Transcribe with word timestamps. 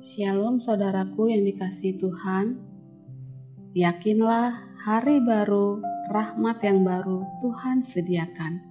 Shalom 0.00 0.64
saudaraku 0.64 1.28
yang 1.28 1.44
dikasih 1.44 2.00
Tuhan. 2.00 2.56
Yakinlah 3.76 4.80
hari 4.80 5.20
baru, 5.20 5.76
rahmat 6.08 6.64
yang 6.64 6.88
baru 6.88 7.28
Tuhan 7.44 7.84
sediakan. 7.84 8.64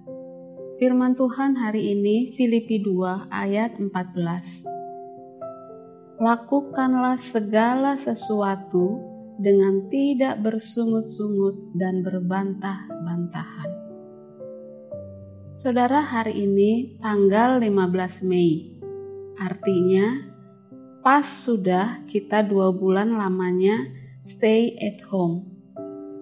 Firman 0.82 1.14
Tuhan 1.14 1.54
hari 1.54 1.94
ini 1.94 2.34
Filipi 2.34 2.82
2 2.82 3.30
ayat 3.30 3.78
14. 3.78 4.66
Lakukanlah 6.18 7.14
segala 7.14 7.94
sesuatu 7.94 8.98
dengan 9.38 9.86
tidak 9.86 10.42
bersungut-sungut 10.42 11.78
dan 11.78 12.02
berbantah-bantahan. 12.02 13.70
Saudara 15.54 16.02
hari 16.02 16.42
ini 16.42 16.98
tanggal 16.98 17.62
15 17.62 18.26
Mei. 18.26 18.74
Artinya 19.38 20.26
pas 21.00 21.24
sudah 21.24 22.04
kita 22.04 22.44
dua 22.44 22.76
bulan 22.76 23.16
lamanya 23.16 23.88
stay 24.28 24.76
at 24.84 25.00
home. 25.08 25.48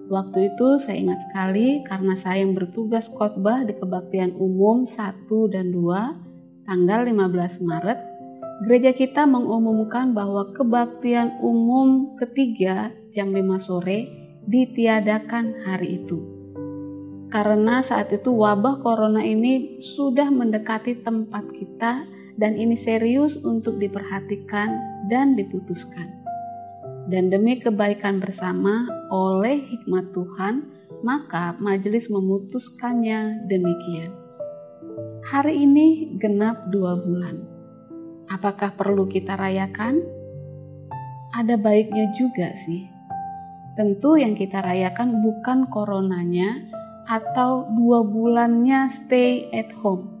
Waktu 0.09 0.55
itu 0.55 0.81
saya 0.81 0.97
ingat 0.97 1.19
sekali 1.29 1.85
karena 1.85 2.17
saya 2.17 2.41
yang 2.41 2.57
bertugas 2.57 3.11
khotbah 3.13 3.61
di 3.67 3.77
kebaktian 3.77 4.33
umum 4.33 4.81
1 4.81 5.29
dan 5.53 5.69
2 5.69 6.65
tanggal 6.65 7.05
15 7.05 7.61
Maret, 7.61 7.99
gereja 8.65 8.91
kita 8.95 9.29
mengumumkan 9.29 10.17
bahwa 10.17 10.49
kebaktian 10.49 11.37
umum 11.45 12.17
ketiga 12.17 12.89
jam 13.13 13.29
5 13.29 13.61
sore 13.61 14.09
ditiadakan 14.49 15.61
hari 15.67 16.01
itu. 16.01 16.17
Karena 17.29 17.85
saat 17.85 18.09
itu 18.09 18.33
wabah 18.33 18.81
corona 18.81 19.21
ini 19.21 19.77
sudah 19.77 20.33
mendekati 20.33 21.05
tempat 21.05 21.53
kita 21.53 22.09
dan 22.39 22.55
ini 22.55 22.79
serius 22.79 23.35
untuk 23.43 23.75
diperhatikan 23.83 24.79
dan 25.11 25.35
diputuskan. 25.35 26.07
Dan 27.11 27.27
demi 27.27 27.59
kebaikan 27.59 28.23
bersama 28.23 28.87
oleh 29.11 29.59
hikmat 29.59 30.15
Tuhan, 30.15 30.71
maka 31.03 31.59
majelis 31.59 32.07
memutuskannya 32.07 33.43
demikian. 33.51 34.15
Hari 35.27 35.67
ini 35.67 36.15
genap 36.15 36.71
dua 36.71 36.95
bulan. 36.95 37.43
Apakah 38.31 38.73
perlu 38.79 39.09
kita 39.09 39.35
rayakan? 39.35 39.99
Ada 41.35 41.59
baiknya 41.59 42.09
juga 42.15 42.55
sih. 42.55 42.87
Tentu 43.75 44.15
yang 44.15 44.33
kita 44.33 44.63
rayakan 44.63 45.19
bukan 45.21 45.67
coronanya 45.69 46.71
atau 47.09 47.65
dua 47.73 48.05
bulannya 48.05 48.85
stay 48.89 49.49
at 49.49 49.73
home, 49.81 50.13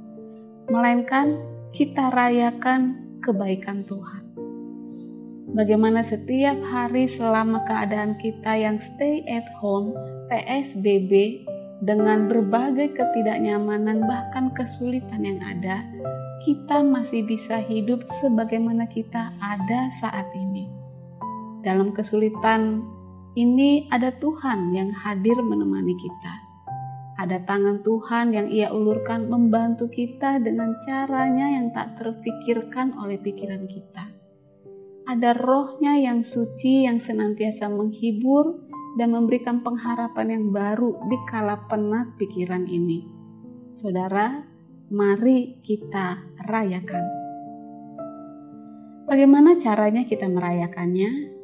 melainkan 0.73 1.37
kita 1.69 2.09
rayakan 2.09 2.97
kebaikan 3.21 3.85
Tuhan. 3.85 4.25
Bagaimana 5.53 6.01
setiap 6.01 6.57
hari 6.65 7.05
selama 7.05 7.61
keadaan 7.65 8.17
kita 8.17 8.53
yang 8.57 8.77
stay 8.81 9.21
at 9.29 9.45
home, 9.57 9.93
PSBB, 10.29 11.45
dengan 11.85 12.25
berbagai 12.25 12.93
ketidaknyamanan 12.97 14.05
bahkan 14.05 14.53
kesulitan 14.53 15.25
yang 15.25 15.39
ada, 15.41 15.85
kita 16.45 16.81
masih 16.85 17.25
bisa 17.25 17.61
hidup 17.61 18.05
sebagaimana 18.05 18.85
kita 18.89 19.33
ada 19.37 19.89
saat 20.01 20.25
ini. 20.33 20.69
Dalam 21.65 21.93
kesulitan 21.93 22.81
ini 23.37 23.85
ada 23.93 24.09
Tuhan 24.17 24.73
yang 24.73 24.89
hadir 24.89 25.37
menemani 25.41 25.93
kita 25.97 26.48
ada 27.19 27.43
tangan 27.43 27.83
Tuhan 27.83 28.31
yang 28.31 28.47
ia 28.47 28.71
ulurkan 28.71 29.27
membantu 29.27 29.91
kita 29.91 30.39
dengan 30.39 30.79
caranya 30.79 31.51
yang 31.51 31.75
tak 31.75 31.99
terpikirkan 31.99 32.95
oleh 32.95 33.19
pikiran 33.19 33.67
kita. 33.67 34.07
Ada 35.03 35.35
rohnya 35.35 35.99
yang 35.99 36.23
suci 36.23 36.87
yang 36.87 36.95
senantiasa 36.95 37.67
menghibur 37.67 38.63
dan 38.95 39.11
memberikan 39.11 39.59
pengharapan 39.59 40.31
yang 40.31 40.45
baru 40.55 40.95
di 41.11 41.17
kala 41.27 41.67
penat 41.67 42.15
pikiran 42.15 42.63
ini. 42.71 43.03
Saudara, 43.75 44.39
mari 44.87 45.59
kita 45.59 46.23
rayakan. 46.47 47.03
Bagaimana 49.11 49.59
caranya 49.59 50.07
kita 50.07 50.31
merayakannya? 50.31 51.38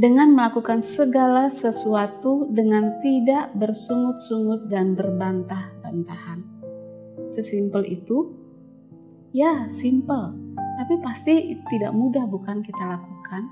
Dengan 0.00 0.32
melakukan 0.32 0.80
segala 0.80 1.52
sesuatu 1.52 2.48
dengan 2.48 3.04
tidak 3.04 3.52
bersungut-sungut 3.52 4.72
dan 4.72 4.96
berbantah-bantahan. 4.96 6.40
Sesimpel 7.28 7.84
itu? 7.84 8.32
Ya, 9.36 9.68
simpel. 9.68 10.32
Tapi 10.56 11.04
pasti 11.04 11.52
tidak 11.68 11.92
mudah 11.92 12.24
bukan 12.24 12.64
kita 12.64 12.96
lakukan. 12.96 13.44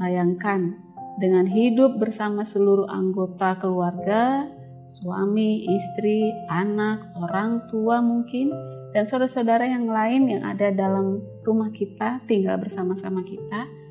Bayangkan, 0.00 0.72
dengan 1.20 1.44
hidup 1.44 2.00
bersama 2.00 2.48
seluruh 2.48 2.88
anggota 2.88 3.60
keluarga, 3.60 4.48
suami, 4.88 5.68
istri, 5.68 6.32
anak, 6.48 7.12
orang 7.20 7.68
tua 7.68 8.00
mungkin, 8.00 8.48
dan 8.96 9.04
saudara-saudara 9.04 9.68
yang 9.68 9.84
lain 9.84 10.32
yang 10.32 10.48
ada 10.48 10.72
dalam 10.72 11.20
rumah 11.44 11.68
kita, 11.68 12.24
tinggal 12.24 12.56
bersama-sama 12.56 13.20
kita, 13.20 13.81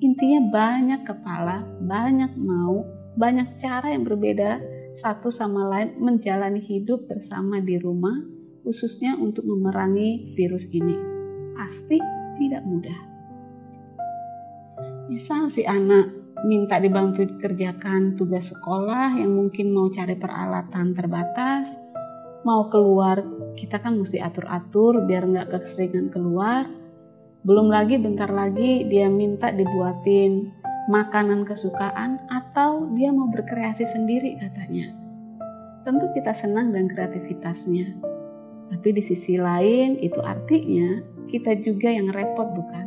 Intinya 0.00 0.40
banyak 0.48 1.04
kepala, 1.04 1.60
banyak 1.84 2.32
mau, 2.40 2.88
banyak 3.20 3.60
cara 3.60 3.92
yang 3.92 4.08
berbeda 4.08 4.56
satu 4.96 5.28
sama 5.28 5.68
lain 5.68 6.00
menjalani 6.00 6.64
hidup 6.64 7.04
bersama 7.04 7.60
di 7.60 7.76
rumah, 7.76 8.16
khususnya 8.64 9.20
untuk 9.20 9.44
memerangi 9.44 10.32
virus 10.32 10.72
ini. 10.72 10.96
Pasti 11.52 12.00
tidak 12.40 12.64
mudah. 12.64 13.00
Misal 15.12 15.52
si 15.52 15.68
anak 15.68 16.38
minta 16.48 16.80
dibantu 16.80 17.28
dikerjakan 17.28 18.16
tugas 18.16 18.56
sekolah 18.56 19.20
yang 19.20 19.36
mungkin 19.36 19.68
mau 19.68 19.92
cari 19.92 20.16
peralatan 20.16 20.96
terbatas, 20.96 21.76
mau 22.48 22.72
keluar 22.72 23.20
kita 23.52 23.84
kan 23.84 24.00
mesti 24.00 24.16
atur-atur 24.16 25.04
biar 25.04 25.28
nggak 25.28 25.60
keseringan 25.60 26.08
keluar 26.08 26.79
belum 27.40 27.72
lagi 27.72 27.96
bentar 27.96 28.28
lagi 28.28 28.84
dia 28.84 29.08
minta 29.08 29.48
dibuatin 29.48 30.52
makanan 30.92 31.48
kesukaan 31.48 32.20
atau 32.28 32.92
dia 32.92 33.08
mau 33.16 33.32
berkreasi 33.32 33.88
sendiri 33.88 34.36
katanya. 34.36 34.92
Tentu 35.80 36.12
kita 36.12 36.36
senang 36.36 36.68
dengan 36.68 36.92
kreativitasnya. 36.92 37.96
Tapi 38.68 38.88
di 38.92 39.00
sisi 39.00 39.40
lain 39.40 39.96
itu 40.04 40.20
artinya 40.20 41.00
kita 41.32 41.56
juga 41.64 41.88
yang 41.88 42.12
repot 42.12 42.52
bukan? 42.52 42.86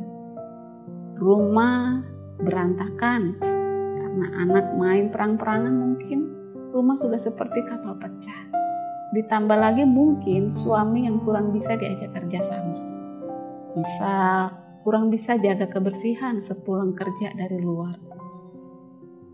Rumah 1.18 2.06
berantakan 2.46 3.41
karena 3.97 4.28
anak 4.38 4.66
main 4.78 5.09
perang-perangan 5.09 5.74
mungkin 5.74 6.30
rumah 6.70 6.94
sudah 6.94 7.18
seperti 7.18 7.66
kapal 7.66 7.97
pecah. 7.97 8.53
Ditambah 9.18 9.58
lagi 9.58 9.81
mungkin 9.81 10.53
suami 10.53 11.09
yang 11.09 11.25
kurang 11.25 11.50
bisa 11.50 11.74
diajak 11.74 12.14
kerjasama 12.14 12.92
Misal, 13.73 14.53
kurang 14.85 15.09
bisa 15.09 15.39
jaga 15.41 15.66
kebersihan 15.66 16.38
sepulang 16.38 16.94
kerja 16.94 17.34
dari 17.34 17.57
luar. 17.57 17.97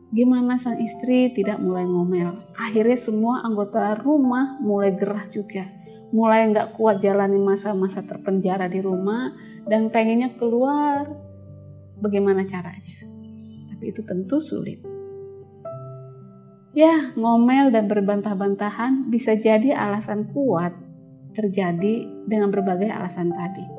Gimana 0.10 0.58
sang 0.58 0.82
istri 0.82 1.30
tidak 1.36 1.62
mulai 1.62 1.86
ngomel? 1.86 2.50
Akhirnya 2.58 2.98
semua 2.98 3.46
anggota 3.46 3.94
rumah 4.00 4.58
mulai 4.58 4.98
gerah 4.98 5.30
juga. 5.30 5.70
Mulai 6.10 6.50
nggak 6.50 6.74
kuat 6.74 6.98
jalani 6.98 7.38
masa-masa 7.38 8.02
terpenjara 8.02 8.66
di 8.66 8.82
rumah 8.82 9.30
dan 9.70 9.94
pengennya 9.94 10.34
keluar. 10.34 11.06
Bagaimana 12.02 12.42
caranya? 12.50 12.98
Tapi 13.70 13.86
itu 13.92 14.02
tentu 14.02 14.42
sulit. 14.42 14.82
Ya, 16.74 17.14
ngomel 17.14 17.70
dan 17.70 17.86
berbantah-bantahan 17.86 19.14
bisa 19.14 19.38
jadi 19.38 19.78
alasan 19.78 20.32
kuat 20.34 20.74
terjadi 21.38 22.08
dengan 22.26 22.50
berbagai 22.50 22.90
alasan 22.90 23.30
tadi. 23.30 23.79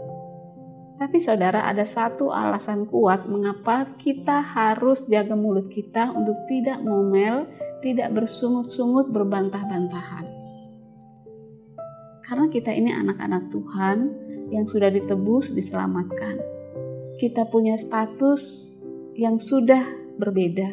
Tapi 1.01 1.17
saudara 1.17 1.65
ada 1.65 1.81
satu 1.89 2.29
alasan 2.29 2.85
kuat 2.85 3.25
mengapa 3.25 3.97
kita 3.97 4.45
harus 4.45 5.09
jaga 5.09 5.33
mulut 5.33 5.73
kita 5.73 6.13
untuk 6.13 6.45
tidak 6.45 6.77
ngomel, 6.85 7.49
tidak 7.81 8.13
bersungut-sungut, 8.13 9.09
berbantah-bantahan. 9.09 10.29
Karena 12.21 12.53
kita 12.53 12.77
ini 12.77 12.93
anak-anak 12.93 13.49
Tuhan 13.49 13.99
yang 14.53 14.69
sudah 14.69 14.93
ditebus, 14.93 15.57
diselamatkan. 15.57 16.37
Kita 17.17 17.49
punya 17.49 17.81
status 17.81 18.77
yang 19.17 19.41
sudah 19.41 19.81
berbeda. 20.21 20.69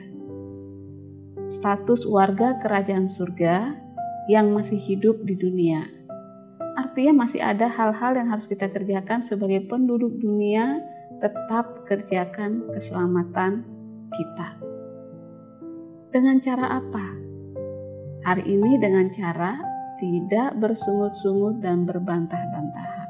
Status 1.47 2.03
warga 2.03 2.59
kerajaan 2.59 3.07
surga 3.07 3.79
yang 4.27 4.51
masih 4.51 4.75
hidup 4.75 5.23
di 5.23 5.39
dunia 5.39 5.96
Artinya 6.77 7.25
masih 7.25 7.41
ada 7.41 7.65
hal-hal 7.73 8.13
yang 8.21 8.29
harus 8.29 8.45
kita 8.45 8.69
kerjakan 8.69 9.25
sebagai 9.25 9.65
penduduk 9.65 10.13
dunia, 10.21 10.77
tetap 11.17 11.89
kerjakan 11.89 12.69
keselamatan 12.69 13.65
kita. 14.13 14.61
Dengan 16.13 16.37
cara 16.37 16.77
apa? 16.77 17.17
Hari 18.21 18.45
ini 18.45 18.77
dengan 18.77 19.09
cara 19.09 19.57
tidak 19.97 20.53
bersungut-sungut 20.61 21.65
dan 21.65 21.89
berbantah-bantahan. 21.89 23.09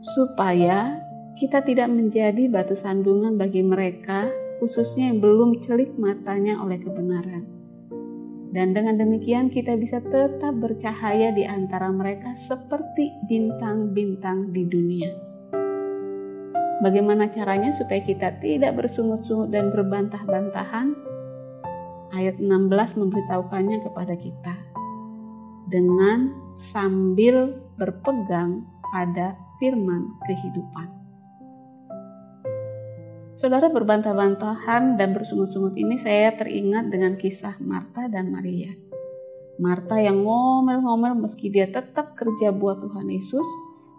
Supaya 0.00 0.96
kita 1.36 1.60
tidak 1.60 1.92
menjadi 1.92 2.48
batu 2.48 2.72
sandungan 2.72 3.36
bagi 3.36 3.60
mereka, 3.60 4.32
khususnya 4.64 5.12
yang 5.12 5.20
belum 5.20 5.60
celik 5.60 5.92
matanya 6.00 6.56
oleh 6.56 6.80
kebenaran. 6.80 7.59
Dan 8.50 8.74
dengan 8.74 8.98
demikian 8.98 9.46
kita 9.46 9.78
bisa 9.78 10.02
tetap 10.02 10.58
bercahaya 10.58 11.30
di 11.30 11.46
antara 11.46 11.86
mereka 11.94 12.34
seperti 12.34 13.14
bintang-bintang 13.30 14.50
di 14.50 14.66
dunia. 14.66 15.10
Bagaimana 16.82 17.30
caranya 17.30 17.70
supaya 17.70 18.02
kita 18.02 18.42
tidak 18.42 18.74
bersungut-sungut 18.74 19.54
dan 19.54 19.70
berbantah-bantahan? 19.70 20.98
Ayat 22.10 22.42
16 22.42 22.98
memberitahukannya 22.98 23.78
kepada 23.86 24.14
kita. 24.18 24.54
Dengan 25.70 26.34
sambil 26.58 27.54
berpegang 27.78 28.66
pada 28.90 29.38
firman 29.62 30.18
kehidupan. 30.26 30.99
Saudara 33.40 33.72
berbantah-bantahan 33.72 35.00
dan 35.00 35.16
bersungut-sungut 35.16 35.72
ini 35.72 35.96
saya 35.96 36.36
teringat 36.36 36.92
dengan 36.92 37.16
kisah 37.16 37.56
Marta 37.64 38.04
dan 38.04 38.28
Maria. 38.28 38.68
Marta 39.56 39.96
yang 39.96 40.28
ngomel-ngomel 40.28 41.16
meski 41.16 41.48
dia 41.48 41.64
tetap 41.64 42.20
kerja 42.20 42.52
buat 42.52 42.84
Tuhan 42.84 43.08
Yesus, 43.08 43.48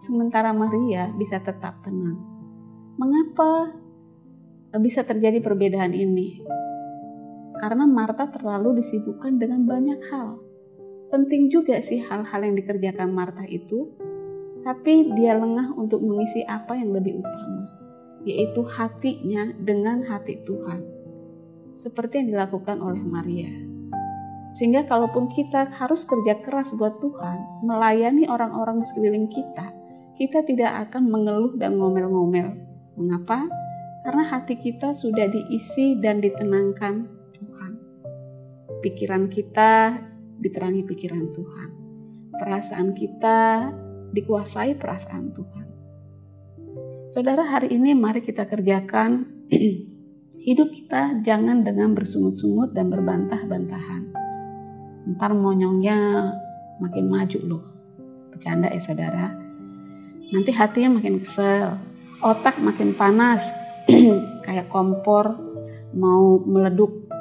sementara 0.06 0.54
Maria 0.54 1.10
bisa 1.18 1.42
tetap 1.42 1.82
tenang. 1.82 2.22
Mengapa 2.94 3.74
bisa 4.78 5.02
terjadi 5.02 5.42
perbedaan 5.42 5.90
ini? 5.90 6.38
Karena 7.58 7.82
Marta 7.82 8.30
terlalu 8.30 8.78
disibukkan 8.78 9.42
dengan 9.42 9.66
banyak 9.66 10.06
hal. 10.06 10.38
Penting 11.10 11.50
juga 11.50 11.82
sih 11.82 11.98
hal-hal 11.98 12.46
yang 12.46 12.54
dikerjakan 12.54 13.10
Marta 13.10 13.42
itu, 13.50 13.90
tapi 14.62 15.10
dia 15.18 15.34
lengah 15.34 15.74
untuk 15.74 15.98
mengisi 15.98 16.46
apa 16.46 16.78
yang 16.78 16.94
lebih 16.94 17.18
utama 17.18 17.61
yaitu 18.22 18.62
hatinya 18.66 19.50
dengan 19.58 20.06
hati 20.06 20.42
Tuhan. 20.46 20.82
Seperti 21.74 22.22
yang 22.22 22.38
dilakukan 22.38 22.78
oleh 22.78 23.02
Maria. 23.02 23.50
Sehingga 24.52 24.84
kalaupun 24.84 25.32
kita 25.32 25.72
harus 25.80 26.04
kerja 26.04 26.38
keras 26.44 26.76
buat 26.76 27.00
Tuhan, 27.00 27.64
melayani 27.64 28.28
orang-orang 28.28 28.84
di 28.84 28.86
sekeliling 28.86 29.28
kita, 29.32 29.72
kita 30.20 30.44
tidak 30.44 30.88
akan 30.88 31.08
mengeluh 31.08 31.56
dan 31.56 31.80
ngomel-ngomel. 31.80 32.52
Mengapa? 33.00 33.48
Karena 34.04 34.28
hati 34.28 34.60
kita 34.60 34.92
sudah 34.92 35.26
diisi 35.30 35.96
dan 35.98 36.20
ditenangkan 36.20 36.94
Tuhan. 37.32 37.72
Pikiran 38.84 39.32
kita 39.32 39.98
diterangi 40.36 40.84
pikiran 40.84 41.32
Tuhan. 41.32 41.68
Perasaan 42.36 42.92
kita 42.92 43.70
dikuasai 44.12 44.76
perasaan 44.76 45.32
Tuhan. 45.32 45.61
Saudara, 47.12 47.44
hari 47.44 47.76
ini 47.76 47.92
mari 47.92 48.24
kita 48.24 48.48
kerjakan 48.48 49.28
hidup 50.48 50.72
kita 50.72 51.20
jangan 51.20 51.60
dengan 51.60 51.92
bersungut-sungut 51.92 52.72
dan 52.72 52.88
berbantah-bantahan. 52.88 54.16
Ntar 55.12 55.36
monyongnya 55.36 56.00
makin 56.80 57.12
maju 57.12 57.38
loh. 57.44 57.64
Bercanda 58.32 58.72
ya 58.72 58.80
saudara. 58.80 59.28
Nanti 60.32 60.56
hatinya 60.56 61.04
makin 61.04 61.20
kesel, 61.20 61.76
otak 62.24 62.56
makin 62.56 62.96
panas, 62.96 63.44
kayak 64.48 64.72
kompor 64.72 65.36
mau 65.92 66.40
meleduk. 66.40 67.12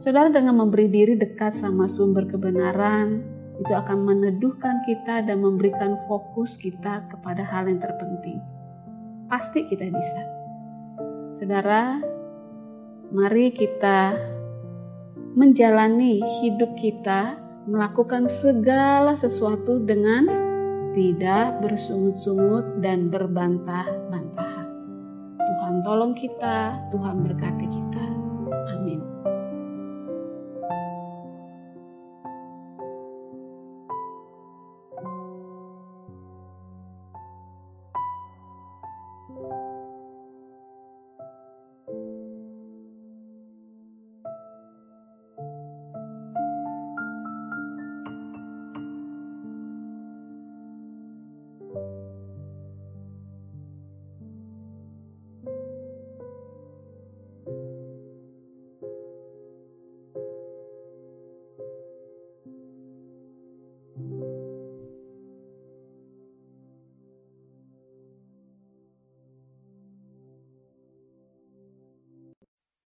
Saudara 0.00 0.32
dengan 0.32 0.56
memberi 0.56 0.88
diri 0.88 1.20
dekat 1.20 1.52
sama 1.52 1.84
sumber 1.84 2.24
kebenaran, 2.24 3.20
itu 3.60 3.76
akan 3.76 4.08
meneduhkan 4.08 4.80
kita 4.88 5.20
dan 5.20 5.44
memberikan 5.44 6.00
fokus 6.08 6.56
kita 6.56 7.04
kepada 7.12 7.44
hal 7.44 7.68
yang 7.68 7.76
terpenting 7.76 8.55
pasti 9.26 9.66
kita 9.66 9.86
bisa. 9.90 10.22
Saudara, 11.36 12.00
mari 13.12 13.52
kita 13.52 14.16
menjalani 15.36 16.24
hidup 16.40 16.72
kita, 16.80 17.36
melakukan 17.68 18.30
segala 18.30 19.18
sesuatu 19.18 19.82
dengan 19.82 20.30
tidak 20.96 21.60
bersungut-sungut 21.60 22.80
dan 22.80 23.12
berbantah-bantahan. 23.12 24.68
Tuhan 25.36 25.74
tolong 25.84 26.16
kita, 26.16 26.88
Tuhan 26.88 27.20
berkati 27.20 27.66
kita. 27.68 27.85